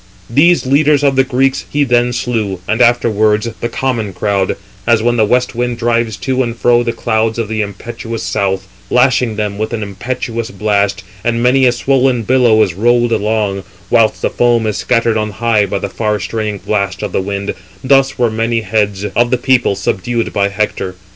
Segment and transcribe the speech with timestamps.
[0.31, 4.55] These leaders of the Greeks he then slew, and afterwards the common crowd;
[4.87, 8.89] as when the west wind drives to and fro the clouds of the impetuous 373
[8.89, 13.11] south, lashing them with an impetuous blast, and many a swollen 374 billow is rolled
[13.11, 17.21] along, whilst the foam is scattered on high by the far straying blast of the
[17.21, 20.95] wind; thus were many heads of the people subdued by Hector.